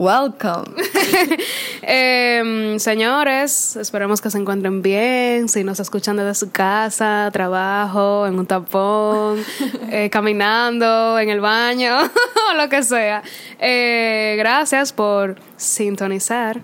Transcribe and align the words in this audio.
Welcome. 0.00 0.76
Em, 1.82 2.78
señores, 2.78 3.76
esperemos 3.76 4.22
que 4.22 4.30
se 4.30 4.38
encuentren 4.38 4.80
bien. 4.80 5.46
Si 5.46 5.62
nos 5.62 5.78
escuchan 5.78 6.16
desde 6.16 6.34
su 6.34 6.50
casa, 6.50 7.28
trabajo, 7.30 8.26
en 8.26 8.38
un 8.38 8.46
tapón, 8.46 9.44
eh, 9.90 10.08
caminando, 10.10 11.18
en 11.18 11.28
el 11.28 11.40
baño, 11.40 11.98
o 12.50 12.54
lo 12.54 12.70
que 12.70 12.82
sea. 12.82 13.22
Eh, 13.58 14.36
gracias 14.38 14.94
por 14.94 15.36
sintonizar 15.58 16.62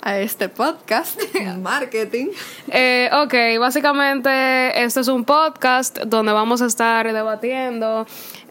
a 0.00 0.18
este 0.20 0.48
podcast 0.48 1.20
marketing. 1.58 2.28
Eh, 2.68 3.10
ok, 3.12 3.60
básicamente 3.60 4.82
este 4.82 5.00
es 5.00 5.08
un 5.08 5.24
podcast 5.24 5.98
donde 6.06 6.32
vamos 6.32 6.62
a 6.62 6.66
estar 6.66 7.12
debatiendo 7.12 8.06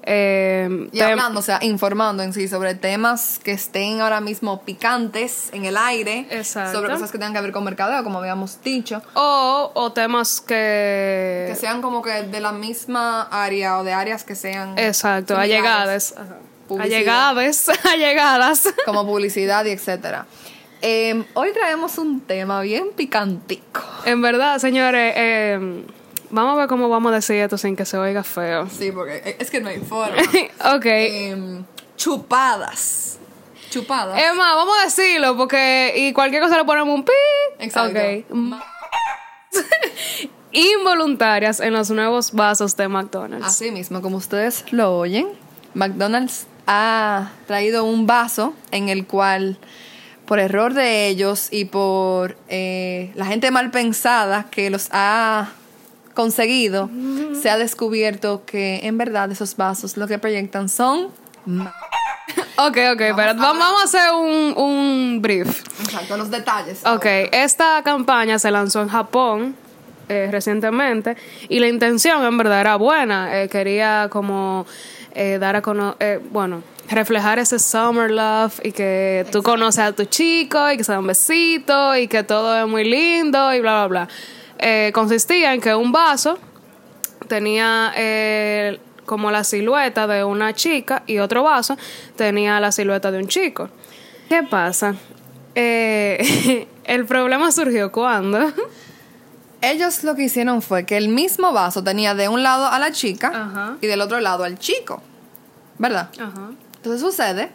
eh, 0.09 0.87
y 0.93 1.01
hablando, 1.01 1.41
o 1.41 1.43
sea, 1.43 1.59
informando 1.61 2.23
en 2.23 2.31
sí 2.31 2.47
sobre 2.47 2.75
temas 2.75 3.41
que 3.43 3.51
estén 3.51 3.99
ahora 3.99 4.21
mismo 4.21 4.61
picantes 4.61 5.49
en 5.51 5.65
el 5.65 5.75
aire. 5.75 6.27
Exacto. 6.29 6.77
Sobre 6.79 6.93
cosas 6.93 7.11
que 7.11 7.17
tengan 7.17 7.33
que 7.33 7.41
ver 7.41 7.51
con 7.51 7.65
mercadeo, 7.65 8.05
como 8.05 8.19
habíamos 8.19 8.63
dicho. 8.63 9.01
O, 9.15 9.69
o 9.73 9.91
temas 9.91 10.39
que... 10.39 11.47
Que 11.49 11.55
sean 11.59 11.81
como 11.81 12.01
que 12.01 12.23
de 12.23 12.39
la 12.39 12.53
misma 12.53 13.23
área 13.23 13.79
o 13.79 13.83
de 13.83 13.91
áreas 13.91 14.23
que 14.23 14.35
sean... 14.35 14.77
Exacto, 14.79 15.35
allegadas. 15.35 16.15
Allegadas, 16.79 17.69
allegadas. 17.83 18.73
Como 18.85 19.05
publicidad 19.05 19.65
y 19.65 19.71
etcétera. 19.71 20.25
Em, 20.81 21.25
hoy 21.33 21.51
traemos 21.51 21.97
un 21.97 22.21
tema 22.21 22.61
bien 22.61 22.91
picantico. 22.95 23.81
En 24.05 24.21
verdad, 24.21 24.57
señores, 24.59 25.13
eh, 25.17 25.83
Vamos 26.29 26.55
a 26.55 26.59
ver 26.59 26.67
cómo 26.67 26.89
vamos 26.89 27.11
a 27.11 27.15
decir 27.15 27.37
esto 27.37 27.57
sin 27.57 27.75
que 27.75 27.85
se 27.85 27.97
oiga 27.97 28.23
feo. 28.23 28.67
Sí, 28.69 28.91
porque 28.91 29.37
es 29.39 29.49
que 29.49 29.61
no 29.61 29.69
hay 29.69 29.79
forma. 29.79 30.15
ok. 30.75 30.85
Em, 30.85 31.65
chupadas. 31.95 33.17
Chupadas. 33.69 34.21
Es 34.21 34.35
más, 34.35 34.55
vamos 34.55 34.75
a 34.81 34.85
decirlo 34.85 35.37
porque. 35.37 35.93
Y 35.95 36.13
cualquier 36.13 36.41
cosa 36.41 36.57
le 36.57 36.65
ponemos 36.65 36.93
un 36.93 37.03
pi. 37.03 37.11
Exacto. 37.59 37.99
Involuntarias 40.51 41.59
en 41.59 41.73
los 41.73 41.89
nuevos 41.89 42.31
vasos 42.31 42.75
de 42.75 42.87
McDonald's. 42.87 43.45
Así 43.45 43.71
mismo, 43.71 44.01
como 44.01 44.17
ustedes 44.17 44.65
lo 44.71 44.97
oyen, 44.97 45.27
McDonald's 45.73 46.47
ha 46.65 47.31
traído 47.45 47.83
un 47.83 48.07
vaso 48.07 48.53
en 48.71 48.89
el 48.89 49.05
cual 49.05 49.57
por 50.25 50.39
error 50.39 50.73
de 50.73 51.07
ellos 51.07 51.47
y 51.51 51.65
por 51.65 52.37
eh, 52.49 53.11
la 53.15 53.25
gente 53.25 53.49
mal 53.51 53.71
pensada 53.71 54.47
que 54.51 54.69
los 54.69 54.89
ha 54.91 55.49
conseguido, 56.17 56.89
se 57.39 57.47
ha 57.51 57.59
descubierto 57.59 58.41
que 58.43 58.79
en 58.87 58.97
verdad 58.97 59.31
esos 59.31 59.55
vasos 59.55 59.97
lo 59.97 60.07
que 60.07 60.17
proyectan 60.17 60.67
son... 60.67 61.09
Ok, 62.59 62.77
ok, 62.91 63.01
pero 63.15 63.35
vamos 63.35 63.81
a 63.81 63.83
hacer 63.85 64.11
un, 64.11 64.53
un 64.57 65.21
brief. 65.21 65.61
Exacto, 65.79 66.17
los 66.17 66.29
detalles. 66.29 66.83
Ok, 66.85 67.05
esta 67.31 67.81
campaña 67.83 68.37
se 68.37 68.49
lanzó 68.51 68.81
en 68.81 68.89
Japón 68.89 69.55
eh, 70.09 70.27
recientemente 70.29 71.15
y 71.47 71.59
la 71.59 71.67
intención 71.67 72.25
en 72.25 72.37
verdad 72.37 72.59
era 72.59 72.75
buena. 72.75 73.41
Eh, 73.41 73.47
quería 73.47 74.07
como 74.09 74.65
eh, 75.13 75.37
dar 75.39 75.55
a 75.55 75.61
conocer, 75.61 76.19
bueno, 76.31 76.63
reflejar 76.89 77.39
ese 77.39 77.59
summer 77.59 78.09
love 78.09 78.59
y 78.63 78.71
que 78.71 79.25
tú 79.31 79.41
conoces 79.43 79.83
a 79.85 79.93
tu 79.93 80.05
chico 80.05 80.69
y 80.71 80.77
que 80.77 80.83
se 80.83 80.91
da 80.91 80.99
un 80.99 81.07
besito 81.07 81.95
y 81.95 82.07
que 82.07 82.23
todo 82.23 82.59
es 82.59 82.67
muy 82.67 82.83
lindo 82.83 83.53
y 83.53 83.61
bla, 83.61 83.85
bla, 83.85 83.87
bla. 83.87 84.07
Eh, 84.59 84.91
consistía 84.93 85.53
en 85.53 85.61
que 85.61 85.75
un 85.75 85.91
vaso 85.91 86.37
tenía 87.27 87.93
eh, 87.95 88.79
como 89.05 89.31
la 89.31 89.43
silueta 89.43 90.07
de 90.07 90.23
una 90.23 90.53
chica 90.53 91.03
y 91.05 91.19
otro 91.19 91.43
vaso 91.43 91.77
tenía 92.15 92.59
la 92.59 92.71
silueta 92.71 93.11
de 93.11 93.19
un 93.19 93.27
chico. 93.27 93.69
¿Qué 94.29 94.43
pasa? 94.43 94.95
Eh, 95.55 96.67
el 96.83 97.05
problema 97.05 97.51
surgió 97.51 97.91
cuando... 97.91 98.39
Ellos 99.59 100.03
lo 100.03 100.13
que 100.13 100.25
hicieron 100.25 100.61
fue 100.61 100.85
que 100.85 100.97
el 100.97 101.09
mismo 101.09 101.51
vaso 101.51 101.83
tenía 101.83 102.13
de 102.13 102.29
un 102.29 102.43
lado 102.43 102.67
a 102.67 102.77
la 102.77 102.91
chica 102.91 103.75
y 103.81 103.87
del 103.87 104.01
otro 104.01 104.19
lado 104.19 104.43
al 104.43 104.59
chico. 104.59 105.01
¿Verdad? 105.79 106.09
Entonces 106.75 107.01
sucede 107.01 107.51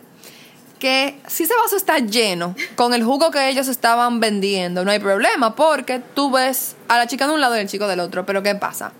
que 0.83 1.17
si 1.29 1.45
ese 1.45 1.55
vaso 1.55 1.77
está 1.77 2.01
lleno 2.01 2.57
con 2.75 2.93
el 2.93 3.05
jugo 3.05 3.31
que 3.31 3.49
ellos 3.49 3.69
estaban 3.69 4.19
vendiendo, 4.19 4.85
no 4.85 4.91
hay 4.91 4.99
problema 4.99 5.55
porque 5.55 6.01
tú 6.01 6.33
ves 6.33 6.75
a 6.89 6.99
la 6.99 7.07
chica 7.07 7.29
de 7.29 7.35
un 7.35 7.41
lado 7.41 7.57
y 7.57 7.61
al 7.61 7.69
chico 7.69 7.87
del 7.87 8.01
otro. 8.01 8.27
Pero 8.27 8.43
¿qué 8.43 8.57
pasa? 8.57 8.91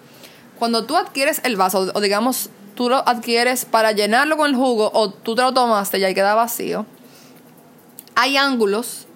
Cuando 0.61 0.85
tú 0.85 0.97
adquieres 0.97 1.41
el 1.43 1.57
vaso, 1.57 1.91
o 1.93 2.01
digamos, 2.01 2.51
tú 2.77 2.89
lo 2.89 2.99
adquieres 3.09 3.65
para 3.65 3.91
llenarlo 3.91 4.37
con 4.37 4.49
el 4.49 4.55
jugo 4.55 4.93
o 4.95 5.11
tú 5.11 5.35
te 5.35 5.43
lo 5.43 5.53
tomaste 5.53 5.99
y 5.99 6.05
ahí 6.05 6.15
queda 6.15 6.37
vacío, 6.37 6.87
hay 8.15 8.37
ángulos 8.37 9.09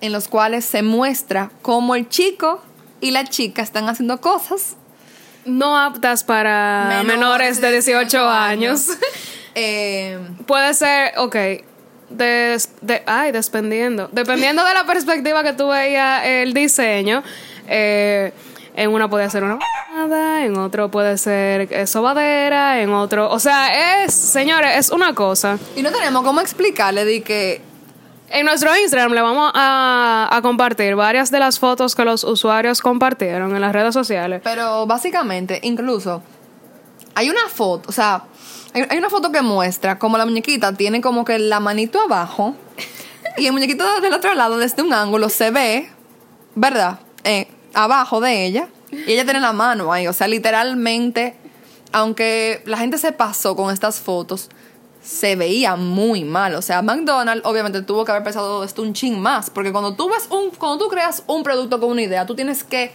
en 0.00 0.10
los 0.10 0.26
cuales 0.26 0.64
se 0.64 0.82
muestra 0.82 1.52
cómo 1.62 1.94
el 1.94 2.08
chico 2.08 2.64
y 3.00 3.12
la 3.12 3.22
chica 3.26 3.62
están 3.62 3.88
haciendo 3.88 4.20
cosas 4.20 4.74
no 5.44 5.78
aptas 5.78 6.24
para 6.24 7.02
menores, 7.04 7.60
de 7.60 7.70
18, 7.70 8.28
años. 8.28 8.88
Eh, 9.54 10.18
Puede 10.46 10.72
ser, 10.72 11.12
ok, 11.18 11.36
de, 12.16 13.02
ay, 13.06 13.32
dependiendo. 13.32 14.08
Dependiendo 14.12 14.64
de 14.64 14.74
la 14.74 14.84
perspectiva 14.84 15.42
que 15.42 15.52
tú 15.52 15.68
veías 15.68 16.24
el 16.24 16.54
diseño, 16.54 17.22
eh, 17.68 18.32
en 18.74 18.90
una 18.90 19.08
puede 19.08 19.28
ser 19.30 19.44
una 19.44 19.58
en 20.42 20.56
otro 20.56 20.90
puede 20.90 21.18
ser 21.18 21.72
eh, 21.72 21.86
sobadera, 21.86 22.80
en 22.80 22.90
otro, 22.90 23.30
o 23.30 23.38
sea, 23.38 24.04
es, 24.04 24.14
señores, 24.14 24.76
es 24.76 24.90
una 24.90 25.14
cosa. 25.14 25.58
Y 25.76 25.82
no 25.82 25.90
tenemos 25.90 26.22
cómo 26.22 26.40
explicarle 26.40 27.04
de 27.04 27.22
que 27.22 27.60
en 28.30 28.46
nuestro 28.46 28.74
Instagram 28.74 29.12
le 29.12 29.20
vamos 29.20 29.52
a, 29.54 30.28
a, 30.30 30.40
compartir 30.40 30.96
varias 30.96 31.30
de 31.30 31.38
las 31.38 31.58
fotos 31.58 31.94
que 31.94 32.04
los 32.04 32.24
usuarios 32.24 32.80
compartieron 32.80 33.54
en 33.54 33.60
las 33.60 33.72
redes 33.72 33.92
sociales. 33.92 34.40
Pero 34.42 34.86
básicamente, 34.86 35.60
incluso, 35.62 36.22
hay 37.14 37.28
una 37.28 37.48
foto, 37.48 37.90
o 37.90 37.92
sea, 37.92 38.24
hay, 38.74 38.98
una 38.98 39.10
foto 39.10 39.30
que 39.30 39.42
muestra 39.42 39.98
como 39.98 40.16
la 40.16 40.24
muñequita 40.24 40.72
tiene 40.72 41.00
como 41.00 41.24
que 41.24 41.38
la 41.38 41.60
manito 41.60 42.00
abajo 42.00 42.54
y 43.36 43.46
el 43.46 43.52
muñequito 43.52 43.84
del 44.00 44.12
otro 44.14 44.34
lado, 44.34 44.58
desde 44.58 44.82
un 44.82 44.92
ángulo, 44.92 45.28
se 45.28 45.50
ve, 45.50 45.90
¿verdad? 46.54 47.00
Eh, 47.24 47.48
abajo 47.74 48.20
de 48.20 48.46
ella 48.46 48.68
y 48.90 49.12
ella 49.12 49.24
tiene 49.24 49.40
la 49.40 49.52
mano 49.52 49.92
ahí. 49.92 50.06
O 50.06 50.12
sea, 50.12 50.28
literalmente, 50.28 51.36
aunque 51.92 52.62
la 52.66 52.78
gente 52.78 52.98
se 52.98 53.12
pasó 53.12 53.56
con 53.56 53.72
estas 53.72 54.00
fotos, 54.00 54.50
se 55.02 55.34
veía 55.36 55.76
muy 55.76 56.24
mal. 56.24 56.54
O 56.54 56.62
sea, 56.62 56.82
McDonald's 56.82 57.46
obviamente 57.46 57.82
tuvo 57.82 58.04
que 58.04 58.12
haber 58.12 58.22
pensado 58.22 58.64
esto 58.64 58.82
un 58.82 58.92
ching 58.92 59.18
más. 59.18 59.50
Porque 59.50 59.72
cuando 59.72 59.94
tú 59.94 60.08
ves 60.08 60.28
un, 60.30 60.50
cuando 60.50 60.84
tú 60.84 60.88
creas 60.90 61.24
un 61.26 61.42
producto 61.42 61.80
con 61.80 61.90
una 61.90 62.02
idea, 62.02 62.26
tú 62.26 62.34
tienes 62.34 62.64
que 62.64 62.92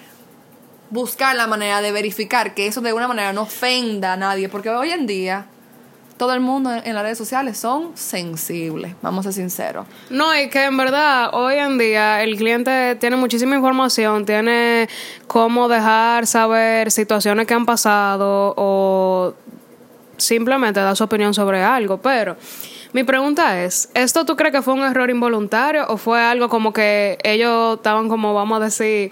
buscar 0.89 1.35
la 1.35 1.47
manera 1.47 1.81
de 1.81 1.91
verificar 1.91 2.53
que 2.53 2.67
eso 2.67 2.81
de 2.81 2.89
alguna 2.89 3.07
manera 3.07 3.33
no 3.33 3.44
ofenda 3.44 4.13
a 4.13 4.17
nadie. 4.17 4.49
Porque 4.49 4.69
hoy 4.69 4.91
en 4.91 5.07
día 5.07 5.47
todo 6.17 6.33
el 6.33 6.39
mundo 6.39 6.73
en 6.73 6.94
las 6.95 7.03
redes 7.03 7.17
sociales 7.17 7.57
son 7.57 7.95
sensibles, 7.95 8.95
vamos 9.01 9.25
a 9.25 9.31
ser 9.31 9.44
sinceros. 9.44 9.85
No, 10.09 10.38
y 10.38 10.50
que 10.50 10.66
en 10.66 10.75
verdad 10.75 11.29
hoy 11.33 11.55
en 11.55 11.78
día 11.78 12.23
el 12.23 12.35
cliente 12.35 12.95
tiene 12.95 13.16
muchísima 13.16 13.55
información, 13.55 14.25
tiene 14.25 14.89
cómo 15.27 15.67
dejar 15.67 16.25
saber 16.25 16.91
situaciones 16.91 17.45
que 17.45 17.53
han 17.53 17.66
pasado 17.66 18.53
o 18.57 19.33
simplemente 20.17 20.79
dar 20.79 20.95
su 20.95 21.03
opinión 21.03 21.33
sobre 21.33 21.63
algo, 21.63 21.97
pero 21.97 22.35
mi 22.94 23.03
pregunta 23.03 23.63
es, 23.63 23.89
¿esto 23.94 24.25
tú 24.25 24.35
crees 24.35 24.53
que 24.53 24.61
fue 24.61 24.73
un 24.73 24.81
error 24.81 25.09
involuntario 25.09 25.85
o 25.88 25.97
fue 25.97 26.19
algo 26.19 26.50
como 26.50 26.73
que 26.73 27.17
ellos 27.23 27.77
estaban 27.77 28.09
como, 28.09 28.33
vamos 28.33 28.59
a 28.59 28.66
decir, 28.66 29.11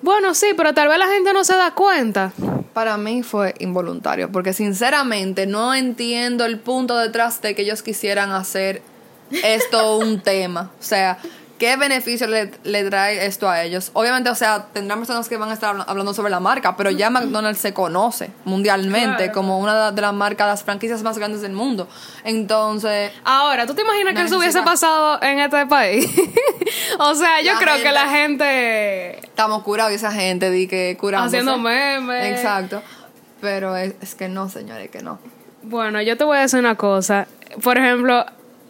bueno, 0.00 0.34
sí, 0.34 0.48
pero 0.56 0.74
tal 0.74 0.88
vez 0.88 0.98
la 0.98 1.06
gente 1.06 1.32
no 1.32 1.44
se 1.44 1.54
da 1.54 1.72
cuenta? 1.74 2.32
Para 2.72 2.96
mí 2.96 3.22
fue 3.22 3.54
involuntario, 3.58 4.30
porque 4.30 4.52
sinceramente 4.52 5.46
no 5.46 5.74
entiendo 5.74 6.44
el 6.44 6.58
punto 6.58 6.96
detrás 6.96 7.40
de 7.42 7.54
que 7.54 7.62
ellos 7.62 7.82
quisieran 7.82 8.30
hacer 8.30 8.82
esto 9.30 9.98
un 9.98 10.20
tema. 10.22 10.70
O 10.80 10.82
sea, 10.82 11.18
¿Qué 11.62 11.76
beneficio 11.76 12.26
le, 12.26 12.90
trae 12.90 13.24
esto 13.24 13.48
a 13.48 13.62
ellos? 13.62 13.92
Obviamente, 13.92 14.28
o 14.30 14.34
sea, 14.34 14.66
tendrán 14.72 14.98
personas 14.98 15.28
que 15.28 15.36
van 15.36 15.48
a 15.48 15.52
estar 15.52 15.76
hablando 15.86 16.12
sobre 16.12 16.28
la 16.28 16.40
marca, 16.40 16.76
pero 16.76 16.90
ya 16.90 17.08
McDonald's 17.08 17.60
se 17.60 17.72
conoce 17.72 18.32
mundialmente 18.44 19.30
como 19.30 19.60
una 19.60 19.92
de 19.92 20.02
las 20.02 20.12
marcas, 20.12 20.48
las 20.48 20.64
franquicias 20.64 21.04
más 21.04 21.18
grandes 21.18 21.40
del 21.40 21.52
mundo. 21.52 21.86
Entonces. 22.24 23.12
Ahora, 23.22 23.64
¿tú 23.64 23.74
te 23.74 23.82
imaginas 23.82 24.12
que 24.12 24.22
eso 24.22 24.38
hubiese 24.38 24.60
pasado 24.62 25.22
en 25.22 25.38
este 25.38 25.64
país? 25.66 26.10
O 26.98 27.14
sea, 27.14 27.40
yo 27.42 27.52
creo 27.58 27.76
que 27.82 27.92
la 27.92 28.08
gente. 28.08 29.18
Estamos 29.18 29.62
curados 29.62 29.92
y 29.92 29.96
esa 29.96 30.12
gente 30.12 30.50
di 30.50 30.66
que 30.66 30.96
curamos. 30.98 31.28
Haciendo 31.28 31.58
memes. 31.58 32.36
Exacto. 32.36 32.82
Pero 33.40 33.76
es, 33.76 33.94
es 34.00 34.14
que 34.14 34.28
no, 34.28 34.48
señores, 34.48 34.90
que 34.90 35.02
no. 35.02 35.18
Bueno, 35.62 36.00
yo 36.02 36.16
te 36.16 36.24
voy 36.24 36.38
a 36.38 36.40
decir 36.40 36.58
una 36.58 36.76
cosa. 36.76 37.26
Por 37.62 37.78
ejemplo, 37.78 38.24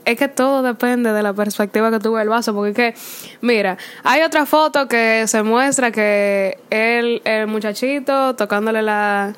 es 0.05 0.19
que 0.19 0.29
todo 0.29 0.63
depende 0.63 1.13
de 1.13 1.23
la 1.23 1.33
perspectiva 1.33 1.91
que 1.91 2.01
tuve 2.01 2.23
el 2.23 2.29
vaso, 2.29 2.55
porque 2.55 2.71
es 2.71 2.95
que, 2.95 3.01
mira, 3.41 3.79
hay 4.03 4.23
otra 4.23 4.47
foto 4.47 4.89
que 4.89 5.27
se 5.27 5.43
muestra 5.43 5.91
que 5.91 6.59
él, 6.71 7.23
el 7.25 7.47
muchachito 7.47 8.35
tocándole 8.35 8.83
la... 8.83 9.35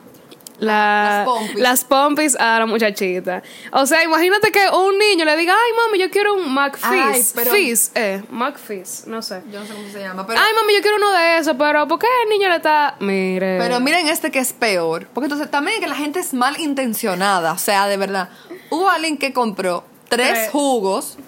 la- 0.58 1.24
Las 1.24 1.24
pompis. 1.26 1.60
las 1.60 1.84
pompis 1.84 2.36
a 2.36 2.58
la 2.60 2.66
muchachita. 2.66 3.42
O 3.72 3.86
sea, 3.86 4.02
imagínate 4.04 4.50
que 4.52 4.60
un 4.70 4.98
niño 4.98 5.24
le 5.24 5.36
diga, 5.36 5.52
ay 5.54 5.72
mami, 5.76 5.98
yo 5.98 6.10
quiero 6.10 6.34
un 6.34 6.52
McFizz. 6.54 7.34
Fizz, 7.34 7.90
eh, 7.94 8.22
McFizz, 8.30 9.06
no 9.06 9.20
sé. 9.22 9.42
Yo 9.50 9.60
no 9.60 9.66
sé 9.66 9.74
cómo 9.74 9.88
se 9.90 10.00
llama, 10.00 10.26
pero... 10.26 10.38
Ay 10.40 10.52
mami, 10.54 10.74
yo 10.74 10.80
quiero 10.80 10.96
uno 10.96 11.12
de 11.12 11.38
esos, 11.38 11.56
pero 11.58 11.86
¿por 11.88 11.98
qué 11.98 12.06
el 12.24 12.30
niño 12.30 12.48
le 12.48 12.56
está...? 12.56 12.94
Mire. 13.00 13.58
Pero 13.58 13.80
miren 13.80 14.06
este 14.08 14.30
que 14.30 14.38
es 14.38 14.52
peor. 14.52 15.08
Porque 15.12 15.26
entonces 15.26 15.50
también 15.50 15.80
que 15.80 15.86
la 15.86 15.96
gente 15.96 16.20
es 16.20 16.32
mal 16.34 16.58
intencionada. 16.60 17.52
O 17.52 17.58
sea, 17.58 17.86
de 17.86 17.96
verdad. 17.96 18.28
Hubo 18.70 18.88
alguien 18.88 19.18
que 19.18 19.32
compró 19.32 19.84
tres 20.08 20.28
Tres. 20.32 20.50
jugos, 20.50 21.18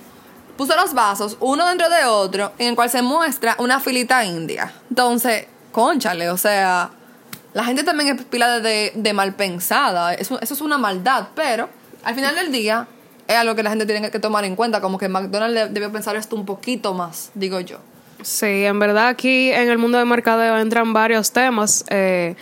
puso 0.57 0.75
los 0.77 0.95
vasos, 0.95 1.37
uno 1.41 1.67
dentro 1.67 1.89
de 1.89 2.05
otro, 2.05 2.53
en 2.59 2.69
el 2.69 2.75
cual 2.77 2.89
se 2.91 3.03
muestra 3.03 3.57
una 3.59 3.81
filita 3.81 4.25
india. 4.25 4.73
Entonces, 4.89 5.47
conchale, 5.73 6.31
o 6.31 6.37
sea, 6.39 6.91
la 7.57 7.65
gente 7.65 7.83
también 7.85 8.15
es 8.17 8.25
pila 8.27 8.61
de, 8.61 8.93
de 8.95 9.13
mal 9.15 9.33
pensada. 9.35 10.13
Eso, 10.15 10.39
eso 10.43 10.53
es 10.55 10.61
una 10.61 10.77
maldad, 10.79 11.29
pero 11.35 11.69
al 12.05 12.15
final 12.15 12.35
del 12.35 12.53
día 12.53 12.87
es 13.27 13.35
algo 13.37 13.55
que 13.55 13.63
la 13.63 13.71
gente 13.71 13.87
tiene 13.87 14.11
que 14.11 14.19
tomar 14.21 14.45
en 14.45 14.55
cuenta. 14.57 14.81
Como 14.83 14.99
que 14.99 15.09
McDonald's 15.09 15.55
de- 15.55 15.69
debió 15.71 15.91
pensar 15.91 16.15
esto 16.17 16.37
un 16.37 16.45
poquito 16.45 16.93
más, 16.95 17.31
digo 17.35 17.59
yo. 17.61 17.79
Sí, 18.23 18.65
en 18.65 18.79
verdad 18.79 19.09
aquí 19.09 19.51
en 19.53 19.69
el 19.71 19.79
mundo 19.79 19.97
del 19.99 20.07
mercadeo 20.07 20.59
entran 20.59 20.93
varios 20.93 21.33
temas 21.33 21.85
eh, 21.89 22.35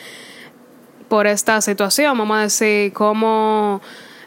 por 1.08 1.26
esta 1.26 1.60
situación, 1.60 2.16
vamos 2.18 2.36
a 2.36 2.40
decir, 2.42 2.92
como 2.92 3.80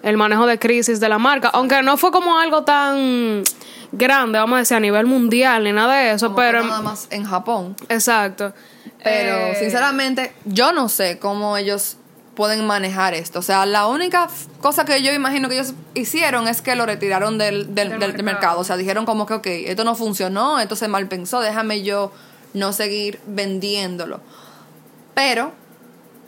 el 0.04 0.16
manejo 0.18 0.45
de 0.45 0.57
crisis 0.60 1.00
de 1.00 1.10
la 1.10 1.18
marca, 1.18 1.50
aunque 1.50 1.81
no 1.83 1.98
fue 1.98 2.12
como 2.12 2.38
algo 2.40 2.63
tan 2.63 3.44
grande, 3.92 4.40
vamos 4.40 4.56
a 4.56 4.60
decir, 4.60 4.78
a 4.78 4.80
nivel 4.80 5.06
mundial 5.06 5.63
ni 5.63 5.72
nada 5.74 5.95
de 5.95 6.12
eso, 6.12 6.28
Como 6.28 6.38
pero... 6.38 6.63
nada 6.63 6.81
más 6.81 7.07
en 7.10 7.24
Japón. 7.24 7.75
Exacto. 7.90 8.54
Pero 9.03 9.35
Eh, 9.53 9.55
sinceramente, 9.59 10.33
yo 10.45 10.71
no 10.73 10.89
sé 10.89 11.19
cómo 11.19 11.55
ellos 11.57 11.97
pueden 12.35 12.65
manejar 12.67 13.13
esto. 13.15 13.39
O 13.39 13.41
sea, 13.41 13.65
la 13.65 13.88
única 13.88 14.27
cosa 14.61 14.85
que 14.85 15.01
yo 15.01 15.11
imagino 15.13 15.49
que 15.49 15.55
ellos 15.55 15.73
hicieron 15.95 16.47
es 16.47 16.61
que 16.61 16.75
lo 16.75 16.85
retiraron 16.85 17.38
del, 17.38 17.73
del, 17.73 17.89
Del 17.89 17.99
del- 17.99 17.99
del 18.13 18.23
mercado. 18.23 18.23
mercado. 18.23 18.59
O 18.59 18.63
sea, 18.63 18.77
dijeron 18.77 19.05
como 19.05 19.25
que, 19.25 19.33
ok, 19.35 19.47
esto 19.47 19.83
no 19.83 19.95
funcionó, 19.95 20.59
esto 20.59 20.75
se 20.75 20.88
mal 20.88 21.07
pensó, 21.07 21.39
déjame 21.41 21.81
yo 21.83 22.11
no 22.53 22.73
seguir 22.73 23.19
vendiéndolo. 23.25 24.19
Pero, 25.15 25.51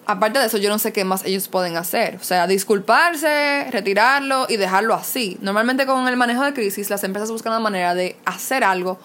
aparte 0.07 0.39
de 0.39 0.45
eso, 0.47 0.57
yo 0.57 0.69
no 0.69 0.79
sé 0.79 0.91
qué 0.93 1.03
más 1.05 1.23
ellos 1.25 1.47
pueden 1.47 1.77
hacer. 1.77 2.15
O 2.19 2.23
sea, 2.23 2.47
disculparse, 2.47 3.67
retirarlo 3.71 4.47
y 4.49 4.57
dejarlo 4.57 4.95
así. 4.95 5.37
Normalmente 5.41 5.85
con 5.85 6.07
el 6.07 6.17
manejo 6.17 6.43
de 6.43 6.53
crisis, 6.53 6.89
las 6.89 7.03
empresas 7.03 7.31
buscan 7.31 7.53
la 7.53 7.59
manera 7.59 7.93
de 7.93 8.17
hacer 8.25 8.63
algo 8.63 8.99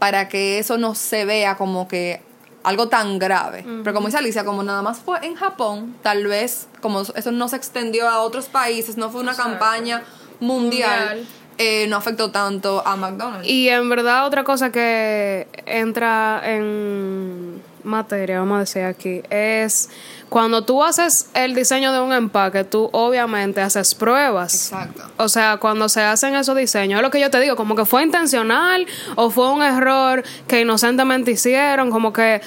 para 0.00 0.28
que 0.28 0.58
eso 0.58 0.76
no 0.78 0.94
se 0.96 1.24
vea 1.24 1.56
como 1.56 1.86
que 1.88 2.20
algo 2.68 2.88
tan 2.88 3.18
grave. 3.18 3.64
Pero 3.82 3.94
como 3.94 4.06
dice 4.08 4.18
Alicia, 4.18 4.44
como 4.44 4.62
nada 4.62 4.82
más 4.82 4.98
fue 4.98 5.18
en 5.26 5.34
Japón, 5.34 5.96
tal 6.02 6.26
vez 6.26 6.68
como 6.80 7.00
eso 7.02 7.32
no 7.32 7.48
se 7.48 7.56
extendió 7.56 8.08
a 8.08 8.20
otros 8.20 8.46
países, 8.46 8.96
no 8.96 9.10
fue 9.10 9.20
una 9.20 9.34
campaña 9.34 10.02
mundial, 10.40 11.16
Mundial. 11.18 11.26
eh, 11.58 11.86
no 11.88 11.96
afectó 11.96 12.30
tanto 12.30 12.82
a 12.86 12.96
McDonald's. 12.96 13.48
Y 13.48 13.68
en 13.68 13.88
verdad 13.88 14.26
otra 14.26 14.44
cosa 14.44 14.70
que 14.70 15.48
entra 15.66 16.40
en 16.44 17.62
materia, 17.84 18.38
vamos 18.40 18.56
a 18.56 18.60
decir 18.60 18.82
aquí, 18.82 19.22
es 19.30 19.88
cuando 20.28 20.62
tú 20.64 20.84
haces 20.84 21.30
el 21.34 21.54
diseño 21.54 21.92
de 21.92 22.00
un 22.00 22.12
empaque, 22.12 22.64
tú 22.64 22.90
obviamente 22.92 23.60
haces 23.62 23.94
pruebas. 23.94 24.72
Exacto. 24.72 25.04
O 25.16 25.28
sea, 25.28 25.56
cuando 25.56 25.88
se 25.88 26.02
hacen 26.02 26.34
esos 26.36 26.54
diseños, 26.56 26.98
es 26.98 27.02
lo 27.02 27.10
que 27.10 27.20
yo 27.20 27.30
te 27.30 27.40
digo, 27.40 27.56
como 27.56 27.74
que 27.74 27.84
fue 27.84 28.02
intencional 28.02 28.86
o 29.16 29.30
fue 29.30 29.50
un 29.50 29.62
error 29.62 30.22
que 30.46 30.60
inocentemente 30.60 31.30
hicieron, 31.30 31.90
como 31.90 32.12
que 32.12 32.40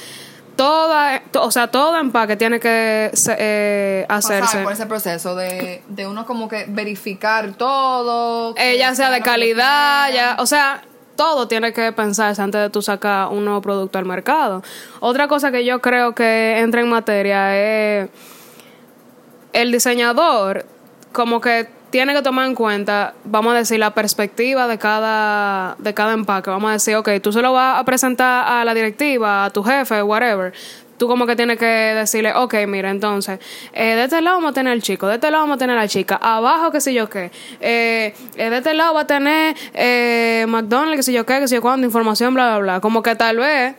toda, 0.55 1.21
to- 1.31 1.43
o 1.43 1.49
sea, 1.51 1.67
todo 1.67 1.97
empaque 1.97 2.35
tiene 2.35 2.59
que 2.59 3.09
se- 3.13 3.35
eh, 3.39 4.05
hacerse. 4.09 4.41
pasar 4.41 4.63
por 4.63 4.73
ese 4.73 4.85
proceso 4.85 5.35
de, 5.35 5.81
de 5.87 6.07
uno 6.07 6.25
como 6.25 6.47
que 6.47 6.65
verificar 6.67 7.53
todo. 7.53 8.51
Eh, 8.51 8.55
que 8.73 8.77
ya 8.77 8.93
sea 8.93 9.09
de 9.09 9.21
calidad, 9.21 10.11
ya, 10.13 10.35
o 10.39 10.45
sea, 10.45 10.83
todo 11.21 11.47
tiene 11.47 11.71
que 11.71 11.91
pensarse 11.91 12.41
antes 12.41 12.59
de 12.59 12.69
tú 12.71 12.81
sacar 12.81 13.27
un 13.27 13.45
nuevo 13.45 13.61
producto 13.61 13.99
al 13.99 14.05
mercado. 14.05 14.63
Otra 15.01 15.27
cosa 15.27 15.51
que 15.51 15.63
yo 15.63 15.79
creo 15.79 16.15
que 16.15 16.57
entra 16.57 16.81
en 16.81 16.89
materia 16.89 17.55
es 17.55 18.09
el 19.53 19.71
diseñador, 19.71 20.65
como 21.11 21.39
que 21.39 21.69
tiene 21.91 22.15
que 22.15 22.23
tomar 22.23 22.47
en 22.47 22.55
cuenta, 22.55 23.13
vamos 23.23 23.53
a 23.53 23.57
decir, 23.57 23.77
la 23.77 23.93
perspectiva 23.93 24.67
de 24.67 24.79
cada, 24.79 25.75
de 25.77 25.93
cada 25.93 26.13
empaque. 26.13 26.49
Vamos 26.49 26.71
a 26.71 26.73
decir, 26.73 26.95
ok, 26.95 27.09
tú 27.21 27.31
se 27.31 27.43
lo 27.43 27.53
vas 27.53 27.79
a 27.79 27.85
presentar 27.85 28.47
a 28.47 28.65
la 28.65 28.73
directiva, 28.73 29.45
a 29.45 29.51
tu 29.51 29.61
jefe, 29.61 30.01
whatever. 30.01 30.51
Tú 31.01 31.07
como 31.07 31.25
que 31.25 31.35
tienes 31.35 31.57
que 31.57 31.65
decirle, 31.65 32.31
ok, 32.35 32.53
mira, 32.67 32.91
entonces, 32.91 33.39
eh, 33.73 33.95
de 33.95 34.03
este 34.03 34.21
lado 34.21 34.37
vamos 34.37 34.51
a 34.51 34.53
tener 34.53 34.71
el 34.71 34.83
chico, 34.83 35.07
de 35.07 35.15
este 35.15 35.31
lado 35.31 35.45
vamos 35.45 35.55
a 35.55 35.57
tener 35.57 35.75
la 35.75 35.87
chica, 35.87 36.19
abajo 36.21 36.69
qué 36.69 36.79
sé 36.79 36.93
yo 36.93 37.09
qué, 37.09 37.31
eh, 37.59 38.13
eh, 38.35 38.49
de 38.51 38.57
este 38.57 38.75
lado 38.75 38.93
va 38.93 39.01
a 39.01 39.07
tener 39.07 39.55
eh, 39.73 40.45
McDonald's, 40.47 40.97
qué 40.97 41.01
sé 41.01 41.13
yo 41.13 41.25
qué, 41.25 41.39
qué 41.39 41.47
sé 41.47 41.55
yo 41.55 41.61
cuándo, 41.63 41.87
información, 41.87 42.35
bla, 42.35 42.49
bla, 42.49 42.59
bla. 42.59 42.79
Como 42.81 43.01
que 43.01 43.15
tal 43.15 43.37
vez 43.37 43.73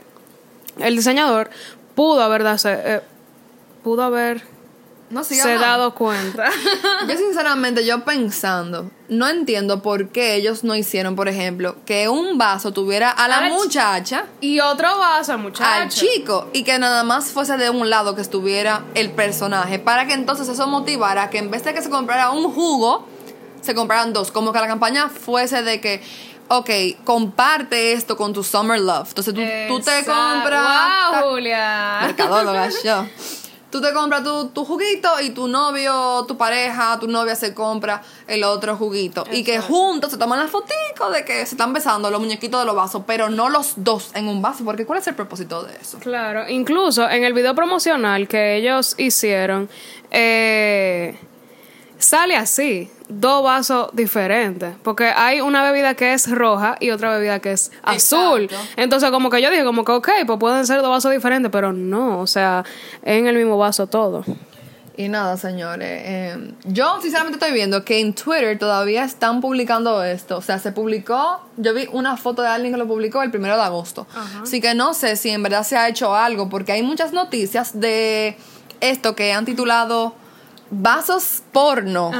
el 0.80 0.96
diseñador 0.96 1.48
pudo 1.94 2.24
haber, 2.24 2.42
darse, 2.42 2.76
eh, 2.84 3.00
pudo 3.84 4.02
haber 4.02 4.42
No, 5.12 5.22
se 5.24 5.40
hablando. 5.40 5.60
dado 5.66 5.94
cuenta. 5.94 6.50
Yo 7.08 7.16
sinceramente, 7.16 7.84
yo 7.84 8.02
pensando, 8.04 8.90
no 9.08 9.28
entiendo 9.28 9.82
por 9.82 10.08
qué 10.08 10.34
ellos 10.36 10.64
no 10.64 10.74
hicieron, 10.74 11.14
por 11.16 11.28
ejemplo, 11.28 11.76
que 11.84 12.08
un 12.08 12.38
vaso 12.38 12.72
tuviera 12.72 13.10
a 13.10 13.28
la 13.28 13.38
Al 13.38 13.50
ch- 13.50 13.54
muchacha, 13.54 14.24
y 14.40 14.60
otro 14.60 14.98
vaso, 14.98 15.36
muchacho. 15.38 15.70
al 15.70 15.88
chico, 15.90 16.48
y 16.52 16.64
que 16.64 16.78
nada 16.78 17.04
más 17.04 17.26
fuese 17.30 17.56
de 17.58 17.68
un 17.70 17.90
lado 17.90 18.14
que 18.14 18.22
estuviera 18.22 18.84
el 18.94 19.10
personaje, 19.10 19.78
para 19.78 20.06
que 20.06 20.14
entonces 20.14 20.48
eso 20.48 20.66
motivara 20.66 21.28
que 21.30 21.38
en 21.38 21.50
vez 21.50 21.62
de 21.64 21.74
que 21.74 21.82
se 21.82 21.90
comprara 21.90 22.30
un 22.30 22.50
jugo, 22.52 23.06
se 23.60 23.74
compraran 23.74 24.12
dos, 24.12 24.30
como 24.32 24.52
que 24.52 24.60
la 24.60 24.66
campaña 24.66 25.08
fuese 25.08 25.62
de 25.62 25.80
que... 25.80 26.02
Ok, 26.48 26.68
comparte 27.04 27.92
esto 27.94 28.16
con 28.18 28.34
tu 28.34 28.42
summer 28.44 28.78
love. 28.78 29.08
Entonces 29.08 29.32
tú, 29.32 29.40
tú 29.68 29.80
te 29.80 30.04
compras. 30.04 31.12
Wow, 31.22 31.30
Julia. 31.30 31.98
Mercadóloga, 32.02 32.68
yo. 32.84 33.06
Tú 33.72 33.80
te 33.80 33.94
compras 33.94 34.22
tu, 34.22 34.48
tu 34.50 34.66
juguito 34.66 35.08
y 35.22 35.30
tu 35.30 35.48
novio, 35.48 36.26
tu 36.28 36.36
pareja, 36.36 36.98
tu 37.00 37.08
novia 37.08 37.34
se 37.34 37.54
compra 37.54 38.02
el 38.26 38.44
otro 38.44 38.76
juguito. 38.76 39.24
Y 39.32 39.44
que 39.44 39.60
juntos 39.60 40.10
se 40.10 40.18
toman 40.18 40.38
la 40.38 40.46
fotico 40.46 41.10
de 41.10 41.24
que 41.24 41.46
se 41.46 41.54
están 41.54 41.72
besando 41.72 42.10
los 42.10 42.20
muñequitos 42.20 42.60
de 42.60 42.66
los 42.66 42.76
vasos, 42.76 43.04
pero 43.06 43.30
no 43.30 43.48
los 43.48 43.72
dos 43.76 44.10
en 44.14 44.28
un 44.28 44.42
vaso, 44.42 44.62
porque 44.62 44.84
¿cuál 44.84 44.98
es 44.98 45.06
el 45.06 45.14
propósito 45.14 45.62
de 45.62 45.74
eso? 45.80 45.98
Claro, 46.00 46.46
incluso 46.50 47.08
en 47.08 47.24
el 47.24 47.32
video 47.32 47.54
promocional 47.54 48.28
que 48.28 48.56
ellos 48.56 48.94
hicieron, 48.98 49.70
eh, 50.10 51.18
sale 52.02 52.36
así, 52.36 52.90
dos 53.08 53.42
vasos 53.42 53.90
diferentes, 53.92 54.74
porque 54.82 55.06
hay 55.06 55.40
una 55.40 55.62
bebida 55.62 55.94
que 55.94 56.12
es 56.12 56.30
roja 56.30 56.76
y 56.80 56.90
otra 56.90 57.10
bebida 57.10 57.40
que 57.40 57.52
es 57.52 57.70
azul. 57.82 58.42
Exacto. 58.42 58.66
Entonces 58.76 59.10
como 59.10 59.30
que 59.30 59.40
yo 59.40 59.50
dije 59.50 59.64
como 59.64 59.84
que 59.84 59.92
ok, 59.92 60.08
pues 60.26 60.38
pueden 60.38 60.66
ser 60.66 60.80
dos 60.82 60.90
vasos 60.90 61.12
diferentes, 61.12 61.50
pero 61.52 61.72
no, 61.72 62.20
o 62.20 62.26
sea, 62.26 62.64
en 63.02 63.26
el 63.26 63.36
mismo 63.36 63.56
vaso 63.56 63.86
todo. 63.86 64.24
Y 64.96 65.08
nada, 65.08 65.36
señores. 65.38 66.02
eh, 66.04 66.54
yo 66.64 67.00
sinceramente 67.00 67.38
estoy 67.38 67.52
viendo 67.52 67.82
que 67.84 68.00
en 68.00 68.12
Twitter 68.14 68.58
todavía 68.58 69.04
están 69.04 69.40
publicando 69.40 70.04
esto. 70.04 70.36
O 70.36 70.42
sea, 70.42 70.58
se 70.58 70.70
publicó. 70.70 71.40
Yo 71.56 71.72
vi 71.72 71.88
una 71.92 72.18
foto 72.18 72.42
de 72.42 72.48
alguien 72.48 72.74
que 72.74 72.78
lo 72.78 72.86
publicó 72.86 73.22
el 73.22 73.30
primero 73.30 73.56
de 73.56 73.62
agosto. 73.62 74.06
Así 74.42 74.60
que 74.60 74.74
no 74.74 74.92
sé 74.92 75.16
si 75.16 75.30
en 75.30 75.42
verdad 75.42 75.64
se 75.64 75.78
ha 75.78 75.88
hecho 75.88 76.14
algo, 76.14 76.50
porque 76.50 76.72
hay 76.72 76.82
muchas 76.82 77.14
noticias 77.14 77.80
de 77.80 78.36
esto 78.80 79.16
que 79.16 79.32
han 79.32 79.46
titulado 79.46 80.14
Vasos 80.74 81.42
porno. 81.52 82.10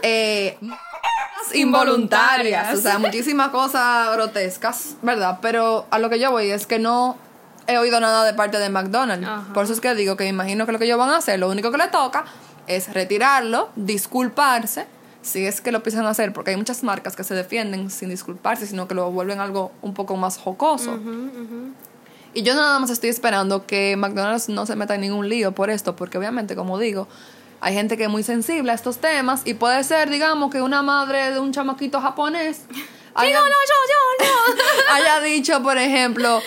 Eh, 0.00 0.58
involuntarias. 1.52 2.78
O 2.78 2.80
sea, 2.80 2.98
muchísimas 2.98 3.50
cosas 3.50 4.10
grotescas, 4.14 4.96
¿verdad? 5.02 5.38
Pero 5.42 5.86
a 5.90 5.98
lo 5.98 6.08
que 6.08 6.18
yo 6.18 6.30
voy 6.30 6.50
es 6.50 6.66
que 6.66 6.78
no 6.78 7.18
he 7.66 7.76
oído 7.76 8.00
nada 8.00 8.24
de 8.24 8.32
parte 8.32 8.58
de 8.58 8.70
McDonald's. 8.70 9.28
Ajá. 9.28 9.52
Por 9.52 9.64
eso 9.64 9.74
es 9.74 9.80
que 9.80 9.94
digo 9.94 10.16
que 10.16 10.24
me 10.24 10.30
imagino 10.30 10.64
que 10.64 10.72
lo 10.72 10.78
que 10.78 10.86
ellos 10.86 10.98
van 10.98 11.10
a 11.10 11.18
hacer, 11.18 11.38
lo 11.38 11.50
único 11.50 11.70
que 11.70 11.76
le 11.76 11.88
toca 11.88 12.24
es 12.66 12.92
retirarlo, 12.94 13.68
disculparse, 13.76 14.86
si 15.20 15.44
es 15.44 15.60
que 15.60 15.70
lo 15.70 15.82
piensan 15.82 16.06
hacer, 16.06 16.32
porque 16.32 16.52
hay 16.52 16.56
muchas 16.56 16.82
marcas 16.84 17.16
que 17.16 17.24
se 17.24 17.34
defienden 17.34 17.90
sin 17.90 18.08
disculparse, 18.08 18.66
sino 18.66 18.88
que 18.88 18.94
lo 18.94 19.10
vuelven 19.10 19.40
algo 19.40 19.72
un 19.82 19.92
poco 19.92 20.16
más 20.16 20.38
jocoso. 20.38 20.98
Y 22.32 22.42
yo 22.42 22.54
nada 22.54 22.78
más 22.78 22.88
estoy 22.88 23.10
esperando 23.10 23.66
que 23.66 23.94
McDonald's 23.96 24.48
no 24.48 24.64
se 24.64 24.74
meta 24.74 24.94
en 24.94 25.02
ningún 25.02 25.28
lío 25.28 25.52
por 25.52 25.68
esto, 25.68 25.96
porque 25.96 26.16
obviamente, 26.16 26.56
como 26.56 26.78
digo, 26.78 27.08
hay 27.60 27.74
gente 27.74 27.96
que 27.96 28.04
es 28.04 28.10
muy 28.10 28.22
sensible 28.22 28.72
a 28.72 28.74
estos 28.74 28.98
temas 28.98 29.42
y 29.44 29.54
puede 29.54 29.82
ser, 29.84 30.10
digamos, 30.10 30.50
que 30.50 30.60
una 30.60 30.82
madre 30.82 31.30
de 31.30 31.40
un 31.40 31.52
chamaquito 31.52 32.00
japonés 32.00 32.62
haya, 33.14 33.40
haya 34.92 35.20
dicho, 35.20 35.62
por 35.62 35.78
ejemplo, 35.78 36.42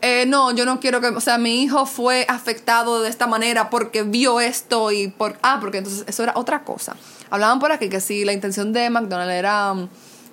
eh, 0.00 0.26
no, 0.26 0.52
yo 0.52 0.64
no 0.64 0.78
quiero 0.78 1.00
que, 1.00 1.08
o 1.08 1.20
sea, 1.20 1.38
mi 1.38 1.62
hijo 1.62 1.86
fue 1.86 2.24
afectado 2.28 3.02
de 3.02 3.08
esta 3.08 3.26
manera 3.26 3.70
porque 3.70 4.02
vio 4.02 4.40
esto 4.40 4.92
y 4.92 5.08
por, 5.08 5.36
ah, 5.42 5.58
porque 5.60 5.78
entonces 5.78 6.04
eso 6.06 6.22
era 6.22 6.32
otra 6.36 6.62
cosa. 6.64 6.96
Hablaban 7.30 7.58
por 7.58 7.72
aquí 7.72 7.88
que 7.88 8.00
si 8.00 8.24
la 8.24 8.32
intención 8.32 8.72
de 8.72 8.90
McDonald's 8.90 9.34
era, 9.34 9.72
um, 9.72 9.88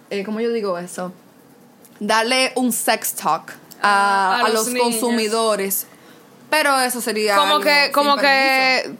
eh, 0.09 0.23
¿cómo 0.23 0.39
yo 0.39 0.51
digo 0.51 0.77
eso? 0.77 1.11
Darle 1.99 2.51
un 2.55 2.71
sex 2.71 3.13
talk 3.13 3.53
a, 3.81 4.37
A 4.37 4.45
a 4.45 4.49
los 4.49 4.69
consumidores. 4.69 5.87
Pero 6.49 6.79
eso 6.79 7.01
sería 7.01 7.35
Como 7.35 7.53
algo 7.55 7.65
que, 7.65 7.91
como 7.91 8.17
que 8.17 8.95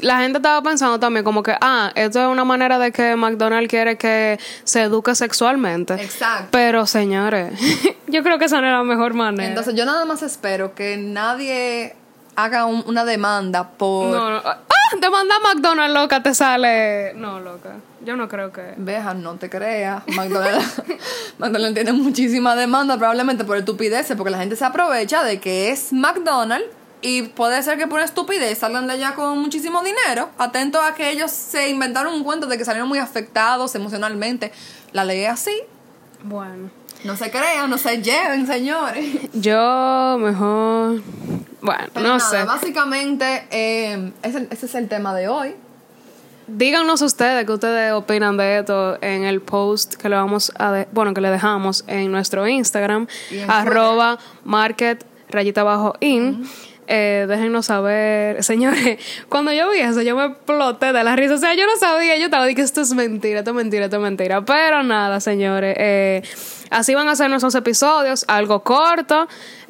la 0.00 0.18
gente 0.20 0.38
estaba 0.38 0.62
pensando 0.62 0.98
también 1.00 1.24
como 1.24 1.42
que, 1.42 1.54
ah, 1.60 1.90
esto 1.94 2.20
es 2.20 2.26
una 2.28 2.44
manera 2.44 2.78
de 2.78 2.92
que 2.92 3.16
McDonald's 3.16 3.68
quiere 3.68 3.96
que 3.96 4.38
se 4.64 4.82
eduque 4.82 5.14
sexualmente. 5.14 5.94
Exacto. 5.94 6.48
Pero 6.50 6.86
señores, 6.86 7.58
yo 8.06 8.22
creo 8.22 8.38
que 8.38 8.44
esa 8.46 8.60
no 8.60 8.66
es 8.66 8.72
la 8.72 8.82
mejor 8.84 9.14
manera. 9.14 9.48
Entonces 9.48 9.74
yo 9.74 9.84
nada 9.84 10.04
más 10.04 10.22
espero 10.22 10.74
que 10.74 10.96
nadie 10.96 11.94
haga 12.36 12.66
un- 12.66 12.84
una 12.86 13.04
demanda 13.04 13.68
por... 13.70 14.10
no, 14.14 14.30
no. 14.30 14.42
Ah, 14.44 14.58
demanda 15.00 15.34
a 15.36 15.54
McDonald's, 15.54 15.94
loca, 15.94 16.22
te 16.22 16.34
sale. 16.34 17.12
No, 17.14 17.40
loca. 17.40 17.76
Yo 18.04 18.14
no 18.16 18.28
creo 18.28 18.52
que. 18.52 18.74
Veja, 18.76 19.14
no 19.14 19.34
te 19.34 19.50
creas. 19.50 20.02
McDonald's, 20.06 20.82
McDonald's 21.38 21.74
tiene 21.74 21.92
muchísima 21.92 22.54
demanda, 22.54 22.96
probablemente 22.98 23.44
por 23.44 23.56
estupideces, 23.56 24.16
porque 24.16 24.30
la 24.30 24.38
gente 24.38 24.54
se 24.54 24.64
aprovecha 24.64 25.24
de 25.24 25.40
que 25.40 25.70
es 25.70 25.92
McDonald's 25.92 26.68
y 27.02 27.22
puede 27.22 27.62
ser 27.62 27.78
que 27.78 27.86
por 27.86 28.00
estupidez 28.00 28.58
salgan 28.58 28.86
de 28.86 28.94
allá 28.94 29.14
con 29.14 29.38
muchísimo 29.38 29.82
dinero. 29.82 30.30
Atento 30.38 30.80
a 30.80 30.94
que 30.94 31.10
ellos 31.10 31.30
se 31.30 31.68
inventaron 31.70 32.14
un 32.14 32.24
cuento 32.24 32.46
de 32.46 32.56
que 32.58 32.64
salieron 32.64 32.88
muy 32.88 32.98
afectados 32.98 33.74
emocionalmente. 33.74 34.52
La 34.92 35.04
ley 35.04 35.20
es 35.24 35.30
así. 35.30 35.54
Bueno. 36.22 36.70
No 37.04 37.16
se 37.16 37.30
crean, 37.30 37.68
no 37.70 37.78
se 37.78 38.02
lleven, 38.02 38.46
señores. 38.46 39.04
Yo 39.34 40.16
mejor. 40.18 41.02
Bueno, 41.60 41.84
Pero 41.92 42.06
no 42.08 42.16
nada, 42.16 42.30
sé. 42.30 42.42
básicamente 42.44 43.46
eh, 43.50 44.12
ese, 44.22 44.48
ese 44.50 44.66
es 44.66 44.74
el 44.74 44.88
tema 44.88 45.14
de 45.14 45.28
hoy. 45.28 45.54
Díganos 46.48 47.02
ustedes 47.02 47.44
qué 47.44 47.52
ustedes 47.52 47.92
opinan 47.92 48.36
de 48.36 48.58
esto 48.60 48.98
en 49.02 49.24
el 49.24 49.40
post 49.40 49.94
que 49.94 50.08
le 50.08 50.14
vamos 50.14 50.52
a 50.58 50.70
de- 50.72 50.88
bueno 50.92 51.12
que 51.12 51.20
le 51.20 51.28
dejamos 51.30 51.82
en 51.88 52.10
nuestro 52.12 52.46
Instagram 52.46 53.08
arroba 53.48 54.18
market 54.44 55.04
rayita 55.28 55.62
abajo 55.62 55.94
in 55.98 56.48
Eh, 56.88 57.26
déjenos 57.28 57.66
saber 57.66 58.44
señores 58.44 58.98
cuando 59.28 59.52
yo 59.52 59.70
vi 59.72 59.80
eso 59.80 60.02
yo 60.02 60.14
me 60.14 60.26
exploté 60.26 60.92
de 60.92 61.02
la 61.02 61.16
risa 61.16 61.34
o 61.34 61.38
sea 61.38 61.52
yo 61.54 61.66
no 61.66 61.76
sabía 61.80 62.16
yo 62.16 62.26
estaba 62.26 62.46
diciendo 62.46 62.60
que 62.60 62.64
esto 62.64 62.80
es 62.82 62.94
mentira 62.94 63.40
esto 63.40 63.50
es 63.50 63.56
mentira 63.56 63.86
esto 63.86 63.96
es 63.96 64.02
mentira 64.02 64.44
pero 64.44 64.84
nada 64.84 65.18
señores 65.18 65.74
eh, 65.80 66.22
así 66.70 66.94
van 66.94 67.08
a 67.08 67.16
ser 67.16 67.28
nuestros 67.28 67.56
episodios 67.56 68.24
algo 68.28 68.62
corto 68.62 69.26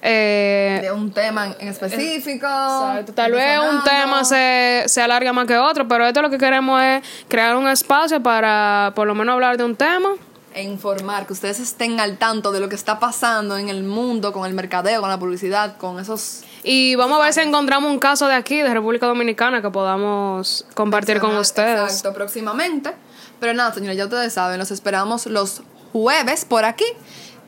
eh, 0.08 0.78
De 0.82 0.92
un 0.92 1.10
tema 1.10 1.56
en 1.58 1.68
específico. 1.68 2.46
Exacto. 2.46 3.12
Tal 3.12 3.32
vez 3.32 3.58
un 3.58 3.82
tema 3.82 4.24
se, 4.24 4.84
se 4.86 5.02
alarga 5.02 5.32
más 5.32 5.46
que 5.46 5.56
otro, 5.56 5.88
pero 5.88 6.06
esto 6.06 6.22
lo 6.22 6.30
que 6.30 6.38
queremos 6.38 6.80
es 6.80 7.02
crear 7.26 7.56
un 7.56 7.66
espacio 7.66 8.22
para 8.22 8.92
por 8.94 9.08
lo 9.08 9.16
menos 9.16 9.32
hablar 9.32 9.56
de 9.56 9.64
un 9.64 9.74
tema. 9.74 10.10
e 10.54 10.62
informar, 10.62 11.26
que 11.26 11.32
ustedes 11.32 11.60
estén 11.60 11.98
al 11.98 12.18
tanto 12.18 12.52
de 12.52 12.60
lo 12.60 12.68
que 12.68 12.76
está 12.76 12.98
pasando 12.98 13.58
en 13.58 13.68
el 13.68 13.82
mundo 13.82 14.32
con 14.32 14.46
el 14.46 14.54
mercadeo, 14.54 15.00
con 15.00 15.10
la 15.10 15.18
publicidad, 15.18 15.76
con 15.76 15.98
esos... 15.98 16.44
Y 16.68 16.96
vamos 16.96 17.20
a 17.20 17.22
ver 17.22 17.32
si 17.32 17.38
encontramos 17.38 17.88
un 17.88 18.00
caso 18.00 18.26
de 18.26 18.34
aquí, 18.34 18.56
de 18.56 18.74
República 18.74 19.06
Dominicana, 19.06 19.62
que 19.62 19.70
podamos 19.70 20.66
compartir 20.74 21.20
con 21.20 21.36
ustedes. 21.36 21.80
Exacto, 21.80 22.12
próximamente. 22.12 22.90
Pero 23.38 23.54
nada, 23.54 23.72
señores, 23.72 23.96
ya 23.96 24.06
ustedes 24.06 24.32
saben, 24.32 24.58
los 24.58 24.72
esperamos 24.72 25.26
los 25.26 25.62
jueves 25.92 26.44
por 26.44 26.64
aquí. 26.64 26.84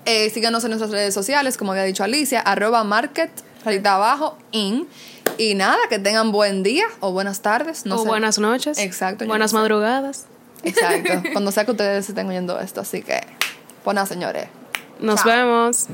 Eh, 0.05 0.31
síganos 0.31 0.63
en 0.63 0.71
nuestras 0.71 0.93
redes 0.93 1.15
sociales, 1.15 1.57
como 1.57 1.73
había 1.73 1.83
dicho 1.83 2.05
Alicia, 2.05 2.41
arroba 2.41 2.85
market, 2.85 3.31
rayita 3.65 3.97
abajo, 3.97 4.39
in. 4.53 4.87
Y 5.37 5.57
nada, 5.57 5.79
que 5.89 5.99
tengan 5.99 6.31
buen 6.31 6.63
día 6.63 6.85
o 7.01 7.11
buenas 7.11 7.43
tardes. 7.43 7.87
No 7.87 7.97
o 7.97 8.03
sé. 8.05 8.09
buenas 8.09 8.39
noches. 8.39 8.79
Exacto. 8.79 9.27
Buenas 9.27 9.53
no 9.53 9.59
sé. 9.59 9.63
madrugadas. 9.63 10.27
Exacto. 10.63 11.23
Cuando 11.33 11.51
sea 11.51 11.65
que 11.65 11.73
ustedes 11.73 12.09
estén 12.09 12.29
oyendo 12.29 12.61
esto. 12.61 12.83
Así 12.83 13.03
que, 13.03 13.21
buenas 13.85 14.09
señores. 14.09 14.47
Nos 15.01 15.25
Chao. 15.25 15.33
vemos. 15.33 15.89